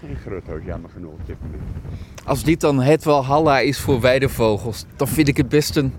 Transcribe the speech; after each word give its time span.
geen 0.00 0.16
grutto's, 0.26 0.60
jammer 0.64 0.90
genoeg 0.90 1.12
op 1.12 1.26
dit 1.26 1.36
moment. 1.42 1.62
Als 2.24 2.42
dit 2.42 2.60
dan 2.60 2.82
het 2.82 3.04
Walhalla 3.04 3.60
is 3.60 3.78
voor 3.78 4.00
weidevogels, 4.00 4.84
dan 4.96 5.08
vind 5.08 5.28
ik 5.28 5.36
het 5.36 5.48
best 5.48 5.76
een... 5.76 5.92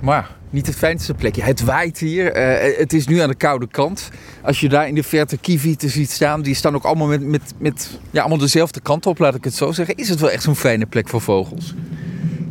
Maar 0.00 0.36
niet 0.50 0.66
het 0.66 0.76
fijnste 0.76 1.14
plekje. 1.14 1.42
Het 1.42 1.64
waait 1.64 1.98
hier. 1.98 2.32
eh, 2.32 2.78
het 2.78 2.92
is 2.92 3.06
nu 3.06 3.18
aan 3.18 3.28
de 3.28 3.34
koude 3.34 3.66
kant. 3.68 4.10
Als 4.42 4.60
je 4.60 4.68
daar 4.68 4.88
in 4.88 4.94
de 4.94 5.02
verte 5.02 5.36
kievieten 5.36 5.90
ziet 5.90 6.10
staan, 6.10 6.42
die 6.42 6.54
staan 6.54 6.74
ook 6.74 6.84
allemaal 6.84 7.06
met, 7.06 7.22
met, 7.26 7.54
met 7.58 7.98
ja, 8.10 8.20
allemaal 8.20 8.38
dezelfde 8.38 8.80
kant 8.80 9.06
op, 9.06 9.18
laat 9.18 9.34
ik 9.34 9.44
het 9.44 9.54
zo 9.54 9.72
zeggen. 9.72 9.94
Is 9.94 10.08
het 10.08 10.20
wel 10.20 10.30
echt 10.30 10.42
zo'n 10.42 10.56
fijne 10.56 10.86
plek 10.86 11.08
voor 11.08 11.20
vogels? 11.20 11.74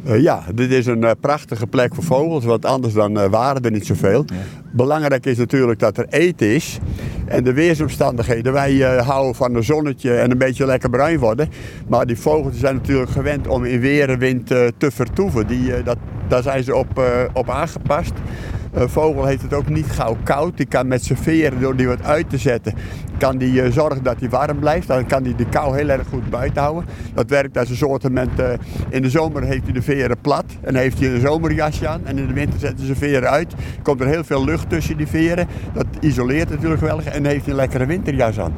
Eh, 0.05 0.21
ja, 0.21 0.43
dit 0.55 0.71
is 0.71 0.85
een 0.85 1.03
eh, 1.03 1.11
prachtige 1.19 1.67
plek 1.67 1.95
voor 1.95 2.03
vogels, 2.03 2.45
want 2.45 2.65
anders 2.65 2.93
dan 2.93 3.29
waren 3.29 3.61
er 3.61 3.71
niet 3.71 3.85
zoveel. 3.85 4.25
Belangrijk 4.71 5.25
is 5.25 5.37
natuurlijk 5.37 5.79
dat 5.79 5.97
er 5.97 6.05
eten 6.09 6.47
is. 6.47 6.79
En 7.25 7.43
de 7.43 7.53
weersomstandigheden, 7.53 8.53
wij 8.53 8.83
eh, 8.83 9.07
houden 9.07 9.35
van 9.35 9.55
een 9.55 9.63
zonnetje 9.63 10.15
en 10.15 10.31
een 10.31 10.37
beetje 10.37 10.65
lekker 10.65 10.89
bruin 10.89 11.19
worden. 11.19 11.49
Maar 11.87 12.05
die 12.05 12.17
vogels 12.17 12.59
zijn 12.59 12.75
natuurlijk 12.75 13.09
gewend 13.09 13.47
om 13.47 13.65
in 13.65 13.79
weer 13.79 14.09
en 14.09 14.19
wind 14.19 14.51
eh, 14.51 14.67
te 14.77 14.91
vertoeven. 14.91 15.47
Die, 15.47 15.73
eh, 15.73 15.85
dat, 15.85 15.97
daar 16.27 16.43
zijn 16.43 16.63
ze 16.63 16.75
op, 16.75 16.99
eh, 16.99 17.05
op 17.33 17.49
aangepast. 17.49 18.13
Een 18.73 18.89
vogel 18.89 19.25
heeft 19.25 19.41
het 19.41 19.53
ook 19.53 19.69
niet 19.69 19.85
gauw 19.91 20.17
koud. 20.23 20.57
Die 20.57 20.65
kan 20.65 20.87
met 20.87 21.03
zijn 21.03 21.17
veren, 21.17 21.59
door 21.59 21.75
die 21.75 21.87
wat 21.87 22.03
uit 22.03 22.29
te 22.29 22.37
zetten, 22.37 22.73
kan 23.17 23.37
die 23.37 23.61
eh, 23.61 23.71
zorgen 23.71 24.03
dat 24.03 24.19
hij 24.19 24.29
warm 24.29 24.59
blijft. 24.59 24.87
Dan 24.87 25.05
kan 25.05 25.23
hij 25.23 25.35
de 25.35 25.45
kou 25.45 25.77
heel 25.77 25.89
erg 25.89 26.07
goed 26.07 26.29
buiten 26.29 26.61
houden. 26.61 26.85
Dat 27.13 27.29
werkt 27.29 27.57
als 27.57 27.69
een 27.69 27.75
soort 27.75 28.03
uh, 28.03 28.19
in 28.89 29.01
de 29.01 29.09
zomer 29.09 29.43
heeft 29.43 29.63
hij 29.63 29.73
de 29.73 29.81
veren 29.81 30.17
plat 30.21 30.45
en 30.61 30.75
heeft 30.75 30.99
hij 30.99 31.13
een 31.13 31.19
zomerjasje 31.19 31.87
aan. 31.87 32.01
En 32.05 32.17
in 32.17 32.27
de 32.27 32.33
winter 32.33 32.59
zetten 32.59 32.85
ze 32.85 32.95
veren 32.95 33.29
uit. 33.29 33.53
Komt 33.81 34.01
er 34.01 34.07
heel 34.07 34.23
veel 34.23 34.45
lucht 34.45 34.69
tussen 34.69 34.97
die 34.97 35.07
veren. 35.07 35.47
Dat 35.73 35.85
isoleert 35.99 36.49
natuurlijk 36.49 36.79
geweldig 36.79 37.05
en 37.05 37.25
heeft 37.25 37.41
hij 37.41 37.49
een 37.49 37.55
lekkere 37.59 37.85
winterjas 37.85 38.39
aan. 38.39 38.53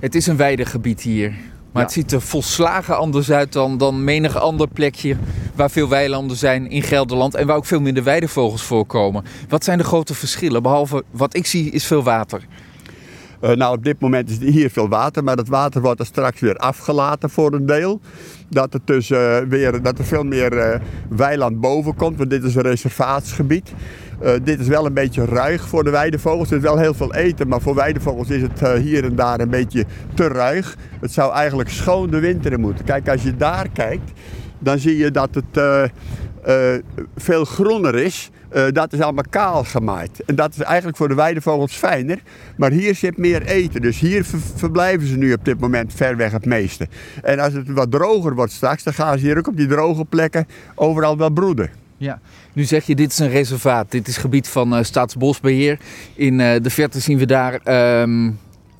Het 0.00 0.14
is 0.14 0.26
een 0.26 0.36
weidegebied 0.36 1.00
hier. 1.00 1.28
Maar 1.72 1.82
Ja. 1.82 1.88
het 1.88 1.92
ziet 1.92 2.12
er 2.12 2.20
volslagen 2.20 2.96
anders 2.98 3.30
uit 3.30 3.52
dan, 3.52 3.78
dan 3.78 4.04
menig 4.04 4.36
ander 4.36 4.68
plekje 4.68 5.16
waar 5.54 5.70
veel 5.70 5.88
weilanden 5.88 6.36
zijn 6.36 6.70
in 6.70 6.82
Gelderland 6.82 7.34
en 7.34 7.46
waar 7.46 7.56
ook 7.56 7.66
veel 7.66 7.80
minder 7.80 8.04
weidevogels 8.04 8.62
voorkomen. 8.62 9.24
Wat 9.48 9.64
zijn 9.64 9.78
de 9.78 9.84
grote 9.84 10.14
verschillen? 10.14 10.62
Behalve 10.62 11.04
wat 11.10 11.36
ik 11.36 11.46
zie 11.46 11.70
is 11.70 11.86
veel 11.86 12.02
water. 12.02 12.42
Eh, 13.42 13.50
nou, 13.50 13.76
op 13.76 13.84
dit 13.84 14.00
moment 14.00 14.30
is 14.30 14.38
hier 14.38 14.70
veel 14.70 14.88
water, 14.88 15.24
maar 15.24 15.36
dat 15.36 15.48
water 15.48 15.80
wordt 15.80 16.00
er 16.00 16.06
straks 16.06 16.40
weer 16.40 16.56
afgelaten 16.56 17.30
voor 17.30 17.52
een 17.52 17.66
deel. 17.66 18.00
Dat 18.48 18.74
er, 18.74 18.80
dus, 18.84 19.10
eh, 19.10 19.38
weer, 19.48 19.82
dat 19.82 19.98
er 19.98 20.04
veel 20.04 20.24
meer 20.24 20.58
eh, 20.58 20.80
weiland 21.08 21.60
boven 21.60 21.94
komt, 21.94 22.18
want 22.18 22.30
dit 22.30 22.44
is 22.44 22.54
een 22.54 22.62
reservaatsgebied. 22.62 23.72
Dit 24.42 24.60
is 24.60 24.66
wel 24.66 24.86
een 24.86 24.94
beetje 24.94 25.24
ruig 25.24 25.68
voor 25.68 25.84
de 25.84 25.90
weidevogels. 25.90 26.50
Er 26.50 26.56
is 26.56 26.62
wel 26.62 26.78
heel 26.78 26.94
veel 26.94 27.14
eten, 27.14 27.48
maar 27.48 27.60
voor 27.60 27.74
weidevogels 27.74 28.28
is 28.28 28.42
het 28.42 28.78
hier 28.78 29.04
en 29.04 29.14
daar 29.14 29.40
een 29.40 29.50
beetje 29.50 29.84
te 30.14 30.28
ruig. 30.28 30.76
Het 31.00 31.12
zou 31.12 31.32
eigenlijk 31.32 31.68
schoon 31.68 32.10
de 32.10 32.18
winter 32.18 32.52
in 32.52 32.60
moeten. 32.60 32.84
Kijk, 32.84 33.08
als 33.08 33.22
je 33.22 33.36
daar 33.36 33.68
kijkt, 33.72 34.12
dan 34.62 34.78
zie 34.78 34.96
je 34.96 35.10
dat 35.10 35.34
het 35.34 35.44
eh, 35.52 35.84
eh, 36.42 36.82
veel 37.16 37.44
groener 37.44 37.94
is. 37.94 38.30
Eh, 38.48 38.64
dat 38.72 38.92
is 38.92 39.00
allemaal 39.00 39.24
kaal 39.30 39.64
gemaaid. 39.64 40.24
En 40.24 40.34
dat 40.34 40.52
is 40.52 40.58
eigenlijk 40.60 40.96
voor 40.96 41.08
de 41.08 41.14
weidevogels 41.14 41.74
fijner. 41.74 42.18
Maar 42.56 42.70
hier 42.70 42.94
zit 42.94 43.16
meer 43.18 43.42
eten. 43.42 43.80
Dus 43.82 43.98
hier 43.98 44.24
ver- 44.24 44.40
verblijven 44.54 45.06
ze 45.06 45.16
nu 45.16 45.32
op 45.32 45.44
dit 45.44 45.60
moment 45.60 45.92
ver 45.94 46.16
weg 46.16 46.32
het 46.32 46.44
meeste. 46.44 46.88
En 47.22 47.38
als 47.38 47.52
het 47.52 47.68
wat 47.70 47.90
droger 47.90 48.34
wordt 48.34 48.52
straks, 48.52 48.82
dan 48.82 48.92
gaan 48.94 49.18
ze 49.18 49.24
hier 49.24 49.38
ook 49.38 49.46
op 49.46 49.56
die 49.56 49.66
droge 49.66 50.04
plekken 50.04 50.46
overal 50.74 51.16
wel 51.16 51.30
broeden. 51.30 51.70
Ja. 51.96 52.20
Nu 52.52 52.64
zeg 52.64 52.84
je, 52.84 52.94
dit 52.94 53.12
is 53.12 53.18
een 53.18 53.30
reservaat. 53.30 53.90
Dit 53.90 54.08
is 54.08 54.16
gebied 54.16 54.48
van 54.48 54.76
eh, 54.76 54.82
Staatsbosbeheer. 54.82 55.78
In 56.14 56.38
de 56.38 56.70
verte 56.70 57.00
zien 57.00 57.18
we 57.18 57.26
daar 57.26 57.54
ehm, 57.54 58.30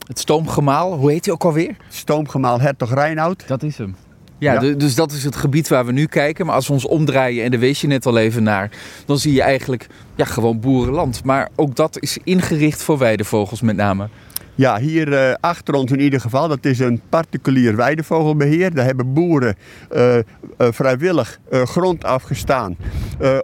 het 0.07 0.19
stoomgemaal. 0.19 0.97
Hoe 0.97 1.11
heet 1.11 1.25
hij 1.25 1.35
ook 1.35 1.45
alweer? 1.45 1.77
Stoomgemaal 1.89 2.61
Hertog 2.61 2.95
Reinoud. 2.95 3.45
Dat 3.47 3.63
is 3.63 3.79
hem. 3.79 3.95
Ja, 4.43 4.53
Ja. 4.53 4.59
du- 4.61 4.77
dus 4.77 4.95
dat 4.95 5.13
is 5.13 5.25
het 5.25 5.37
gebied 5.37 5.69
waar 5.69 5.87
we 5.87 5.93
nu 5.93 6.07
kijken. 6.07 6.47
Maar 6.47 6.55
als 6.55 6.67
we 6.67 6.73
ons 6.73 6.87
omdraaien, 6.87 7.45
en 7.45 7.51
daar 7.51 7.61
wees 7.61 7.81
je 7.81 7.87
net 7.87 8.07
al 8.07 8.19
even 8.19 8.43
naar, 8.43 8.71
dan 9.07 9.19
zie 9.19 9.33
je 9.33 9.43
eigenlijk 9.43 9.87
ja, 10.15 10.25
gewoon 10.25 10.61
boerenland. 10.61 11.25
Maar 11.25 11.49
ook 11.57 11.77
dat 11.77 12.01
is 12.01 12.19
ingericht 12.25 12.83
voor 12.83 12.99
weidevogels 12.99 13.61
met 13.61 13.77
name. 13.77 14.09
Ja, 14.55 14.79
hier 14.79 15.13
eh, 15.13 15.35
achter 15.41 15.75
ons 15.75 15.91
in 15.91 16.01
ieder 16.01 16.21
geval. 16.21 16.49
Dat 16.49 16.65
is 16.65 16.79
een 16.79 17.01
particulier 17.09 17.77
weidevogelbeheer. 17.77 18.75
Daar 18.75 18.85
hebben 18.85 19.13
boeren 19.13 19.55
eh, 19.91 20.19
eh, 20.19 20.23
vrijwillig 20.59 21.39
grond 21.51 22.05
afgestaan 22.05 22.77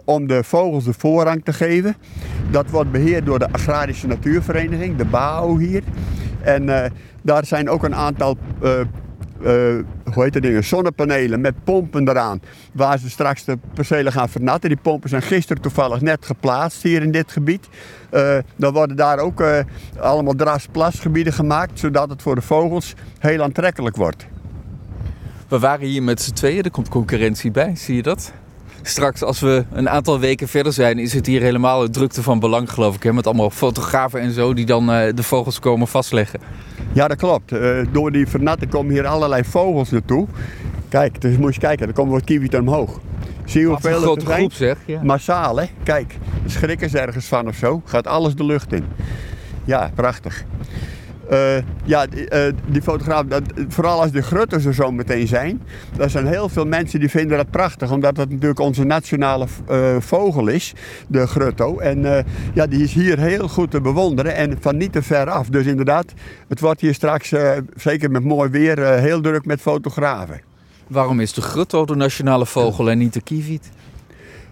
om 0.05 0.27
de 0.27 0.43
vogels 0.43 0.83
de 0.83 0.93
voorrang 0.97 1.43
te 1.43 1.53
geven. 1.53 1.95
Dat 2.51 2.69
wordt 2.69 2.91
beheerd 2.91 3.25
door 3.25 3.39
de 3.39 3.51
Agrarische 3.51 4.07
Natuurvereniging, 4.07 4.95
de 4.97 5.05
BAO 5.05 5.57
hier. 5.57 5.83
En 6.41 6.91
daar 7.21 7.45
zijn 7.45 7.69
ook 7.69 7.83
een 7.83 7.95
aantal 7.95 8.37
hoe 10.13 10.23
heet 10.23 10.33
dat 10.33 10.41
dingen, 10.41 10.63
zonnepanelen 10.63 11.41
met 11.41 11.63
pompen 11.63 12.09
eraan. 12.09 12.41
Waar 12.73 12.99
ze 12.99 13.09
straks 13.09 13.43
de 13.43 13.57
percelen 13.73 14.11
gaan 14.11 14.29
vernatten. 14.29 14.69
Die 14.69 14.79
pompen 14.81 15.09
zijn 15.09 15.21
gisteren 15.21 15.61
toevallig 15.61 16.01
net 16.01 16.25
geplaatst 16.25 16.83
hier 16.83 17.01
in 17.01 17.11
dit 17.11 17.31
gebied. 17.31 17.67
Eh, 18.09 18.37
dan 18.55 18.73
worden 18.73 18.95
daar 18.95 19.19
ook 19.19 19.41
eh, 19.41 19.59
allemaal 19.99 20.35
drasplasgebieden 20.35 21.33
gemaakt. 21.33 21.79
Zodat 21.79 22.09
het 22.09 22.21
voor 22.21 22.35
de 22.35 22.41
vogels 22.41 22.93
heel 23.19 23.43
aantrekkelijk 23.43 23.95
wordt. 23.95 24.27
We 25.47 25.59
waren 25.59 25.87
hier 25.87 26.03
met 26.03 26.21
z'n 26.21 26.33
tweeën, 26.33 26.63
er 26.63 26.71
komt 26.71 26.89
concurrentie 26.89 27.51
bij, 27.51 27.75
zie 27.75 27.95
je 27.95 28.01
dat? 28.01 28.33
Straks, 28.81 29.23
als 29.23 29.39
we 29.39 29.65
een 29.71 29.89
aantal 29.89 30.19
weken 30.19 30.47
verder 30.47 30.73
zijn, 30.73 30.99
is 30.99 31.13
het 31.13 31.25
hier 31.25 31.41
helemaal 31.41 31.83
een 31.83 31.91
drukte 31.91 32.23
van 32.23 32.39
belang, 32.39 32.71
geloof 32.71 32.95
ik. 32.95 33.03
Hè? 33.03 33.13
Met 33.13 33.25
allemaal 33.27 33.49
fotografen 33.49 34.19
en 34.19 34.31
zo 34.31 34.53
die 34.53 34.65
dan 34.65 34.91
eh, 34.91 35.13
de 35.15 35.23
vogels 35.23 35.59
komen 35.59 35.87
vastleggen. 35.87 36.39
Ja, 36.93 37.07
dat 37.07 37.17
klopt. 37.17 37.51
Eh, 37.51 37.77
door 37.91 38.11
die 38.11 38.27
vernatten 38.27 38.69
komen 38.69 38.91
hier 38.93 39.07
allerlei 39.07 39.43
vogels 39.43 39.89
naartoe. 39.89 40.27
Kijk, 40.89 41.21
dus 41.21 41.37
moet 41.37 41.53
je 41.53 41.59
kijken, 41.59 41.87
er 41.87 41.93
komt 41.93 42.11
wat 42.11 42.23
kiewit 42.23 42.53
omhoog. 42.59 42.99
Zie 43.45 43.61
je 43.61 43.67
Wat 43.67 43.85
een 43.85 43.91
hoeveel 43.91 44.01
grote 44.01 44.25
zijn? 44.25 44.37
groep 44.37 44.53
zeg. 44.53 44.77
Ja. 44.85 45.03
Massaal, 45.03 45.57
hè? 45.59 45.65
Kijk, 45.83 46.17
schrikken 46.45 46.89
ze 46.89 46.99
ergens 46.99 47.25
van 47.25 47.47
of 47.47 47.55
zo. 47.55 47.81
Gaat 47.85 48.07
alles 48.07 48.35
de 48.35 48.43
lucht 48.45 48.73
in. 48.73 48.85
Ja, 49.65 49.91
prachtig. 49.95 50.43
Eh, 51.29 51.57
ja, 51.83 52.05
die, 52.05 52.29
eh, 52.29 52.53
die 52.65 52.81
fotograaf, 52.81 53.23
dat, 53.25 53.41
vooral 53.67 54.01
als 54.01 54.11
de 54.11 54.21
grutters 54.21 54.65
er 54.65 54.73
zo 54.73 54.91
meteen 54.91 55.27
zijn, 55.27 55.61
er 55.97 56.09
zijn 56.09 56.27
heel 56.27 56.49
veel 56.49 56.65
mensen 56.65 56.99
die 56.99 57.09
vinden 57.09 57.37
dat 57.37 57.51
prachtig, 57.51 57.91
omdat 57.91 58.15
dat 58.15 58.29
natuurlijk 58.29 58.59
onze 58.59 58.83
nationale 58.83 59.45
eh, 59.67 59.95
vogel 59.99 60.47
is, 60.47 60.73
de 61.07 61.27
grutto. 61.27 61.79
En 61.79 62.25
ja, 62.53 62.67
die 62.67 62.83
is 62.83 62.93
hier 62.93 63.19
heel 63.19 63.47
goed 63.47 63.71
te 63.71 63.81
bewonderen 63.81 64.35
en 64.35 64.57
van 64.59 64.77
niet 64.77 64.91
te 64.91 65.01
ver 65.01 65.29
af. 65.29 65.49
Dus 65.49 65.65
inderdaad, 65.65 66.13
het 66.47 66.59
wordt 66.59 66.81
hier 66.81 66.93
straks, 66.93 67.33
zeker 67.75 68.11
met 68.11 68.23
mooi 68.23 68.49
weer, 68.49 68.79
heel 68.87 69.21
druk 69.21 69.45
met 69.45 69.61
fotografen. 69.61 70.41
Waarom 70.87 71.19
is 71.19 71.33
de 71.33 71.41
grutto 71.41 71.85
de 71.85 71.95
nationale 71.95 72.45
vogel 72.45 72.89
en 72.89 72.97
niet 72.97 73.13
de 73.13 73.21
kieviet? 73.21 73.69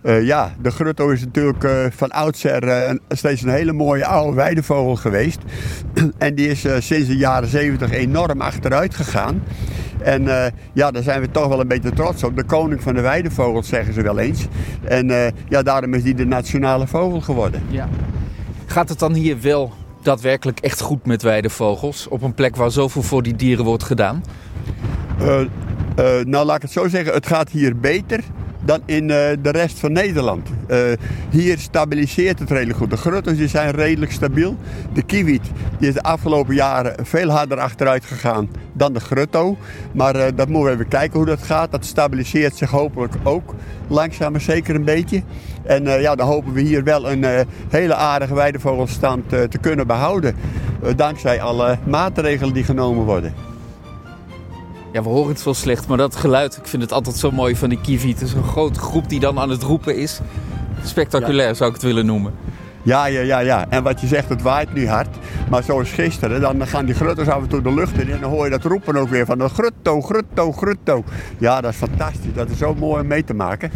Eh, 0.07 0.25
ja, 0.25 0.53
de 0.61 0.71
grutto 0.71 1.09
is 1.09 1.19
natuurlijk 1.19 1.63
eh, 1.63 1.85
van 1.89 2.11
oudsher 2.11 2.67
eh, 2.67 2.95
steeds 3.09 3.41
een 3.41 3.49
hele 3.49 3.73
mooie 3.73 4.05
oude 4.05 4.35
weidevogel 4.35 4.95
geweest. 4.95 5.39
en 6.17 6.35
die 6.35 6.47
is 6.47 6.65
sinds 6.77 7.07
de 7.07 7.17
jaren 7.17 7.49
70 7.49 7.91
enorm 7.91 8.41
achteruit 8.41 8.95
gegaan. 8.95 9.43
En 10.01 10.53
ja, 10.73 10.91
daar 10.91 11.03
zijn 11.03 11.21
we 11.21 11.31
toch 11.31 11.47
wel 11.47 11.59
een 11.59 11.67
beetje 11.67 11.91
trots 11.91 12.23
op. 12.23 12.35
De 12.35 12.43
koning 12.43 12.83
van 12.83 12.93
de 12.93 13.01
weidevogels 13.01 13.67
zeggen 13.67 13.93
ze 13.93 14.01
wel 14.01 14.19
eens. 14.19 14.47
En 14.83 15.33
ja, 15.49 15.63
daarom 15.63 15.93
is 15.93 16.03
die 16.03 16.15
de 16.15 16.25
nationale 16.25 16.87
vogel 16.87 17.21
geworden. 17.21 17.61
Ja. 17.69 17.89
Gaat 18.65 18.89
het 18.89 18.99
dan 18.99 19.13
hier 19.13 19.41
wel 19.41 19.73
daadwerkelijk 20.01 20.59
echt 20.59 20.81
goed 20.81 21.05
met 21.05 21.21
weidevogels? 21.21 22.07
Op 22.07 22.21
een 22.21 22.33
plek 22.33 22.55
waar 22.55 22.71
zoveel 22.71 23.03
voor 23.03 23.23
die 23.23 23.35
dieren 23.35 23.65
wordt 23.65 23.83
gedaan? 23.83 24.23
Nou, 26.25 26.45
laat 26.45 26.55
ik 26.55 26.61
het 26.61 26.71
zo 26.71 26.87
zeggen. 26.87 27.13
Het 27.13 27.27
gaat 27.27 27.49
hier 27.49 27.77
beter 27.79 28.23
dan 28.67 28.81
in 28.85 29.09
eh, 29.09 29.37
de 29.41 29.49
rest 29.49 29.79
van 29.79 29.91
Nederland. 29.91 30.49
Eh, 30.67 30.79
hier 31.29 31.57
stabiliseert 31.57 32.39
het 32.39 32.51
redelijk 32.51 32.77
goed. 32.77 32.89
De 32.89 32.97
grutters 32.97 33.37
die 33.37 33.47
zijn 33.47 33.71
redelijk 33.71 34.11
stabiel. 34.11 34.55
De 34.93 35.01
kiewit 35.01 35.41
die 35.79 35.87
is 35.87 35.93
de 35.93 36.03
afgelopen 36.03 36.55
jaren 36.55 37.05
veel 37.05 37.29
harder 37.29 37.59
achteruit 37.59 38.05
gegaan 38.05 38.49
dan 38.73 38.93
de 38.93 38.99
grutto. 38.99 39.57
Maar 39.91 40.15
eh, 40.15 40.31
dat 40.35 40.47
moeten 40.47 40.69
we 40.69 40.71
even 40.71 40.87
kijken 40.87 41.17
hoe 41.17 41.27
dat 41.27 41.43
gaat. 41.43 41.71
Dat 41.71 41.85
stabiliseert 41.85 42.55
zich 42.55 42.69
hopelijk 42.69 43.13
ook 43.23 43.55
langzaam 43.87 44.31
maar 44.31 44.41
zeker 44.41 44.75
een 44.75 44.83
beetje. 44.83 45.21
En 45.63 45.83
ja, 45.83 46.15
dan 46.15 46.27
hopen 46.27 46.53
we 46.53 46.61
hier 46.61 46.83
wel 46.83 47.11
een 47.11 47.45
hele 47.69 47.95
aardige 47.95 48.33
weidevogelstand 48.33 49.33
eh, 49.33 49.43
te 49.43 49.57
kunnen 49.57 49.87
behouden. 49.87 50.35
eh, 50.83 50.89
dankzij 50.95 51.41
alle 51.41 51.77
maatregelen 51.83 52.53
die 52.53 52.63
genomen 52.63 53.05
worden. 53.05 53.46
Ja, 54.91 55.03
we 55.03 55.09
horen 55.09 55.29
het 55.29 55.39
zo 55.39 55.53
slecht, 55.53 55.87
maar 55.87 55.97
dat 55.97 56.15
geluid, 56.15 56.57
ik 56.57 56.67
vind 56.67 56.81
het 56.81 56.91
altijd 56.91 57.15
zo 57.15 57.31
mooi 57.31 57.55
van 57.55 57.69
die 57.69 57.81
kieviet. 57.81 58.19
Het 58.19 58.27
is 58.27 58.33
een 58.33 58.43
grote 58.43 58.79
groep 58.79 59.09
die 59.09 59.19
dan 59.19 59.39
aan 59.39 59.49
het 59.49 59.63
roepen 59.63 59.97
is. 59.97 60.19
Spectaculair 60.83 61.55
zou 61.55 61.69
ik 61.69 61.75
het 61.75 61.85
willen 61.85 62.05
noemen. 62.05 62.33
Ja, 62.83 63.05
ja, 63.05 63.21
ja, 63.21 63.39
ja. 63.39 63.65
En 63.69 63.83
wat 63.83 64.01
je 64.01 64.07
zegt, 64.07 64.29
het 64.29 64.41
waait 64.41 64.73
nu 64.73 64.87
hard. 64.87 65.17
Maar 65.49 65.63
zoals 65.63 65.89
gisteren, 65.89 66.41
dan 66.41 66.67
gaan 66.67 66.85
die 66.85 66.95
grutters 66.95 67.27
af 67.27 67.41
en 67.41 67.47
toe 67.47 67.61
de 67.61 67.73
lucht 67.73 67.97
in. 67.97 68.11
En 68.11 68.19
dan 68.19 68.29
hoor 68.29 68.43
je 68.43 68.49
dat 68.51 68.63
roepen 68.63 68.95
ook 68.95 69.09
weer 69.09 69.25
van 69.25 69.37
de 69.37 69.49
grutto, 69.49 70.01
grutto, 70.01 70.51
grutto. 70.51 71.03
Ja, 71.37 71.61
dat 71.61 71.71
is 71.71 71.77
fantastisch. 71.77 72.33
Dat 72.33 72.49
is 72.49 72.57
zo 72.57 72.75
mooi 72.75 73.01
om 73.01 73.07
mee 73.07 73.23
te 73.23 73.33
maken. 73.33 73.71